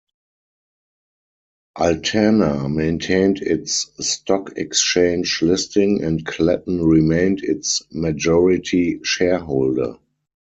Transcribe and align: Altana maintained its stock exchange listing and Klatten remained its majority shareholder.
Altana 1.77 2.67
maintained 2.73 3.37
its 3.43 3.91
stock 3.99 4.51
exchange 4.55 5.43
listing 5.43 6.03
and 6.03 6.25
Klatten 6.25 6.83
remained 6.83 7.43
its 7.43 7.83
majority 7.91 8.99
shareholder. 9.03 9.97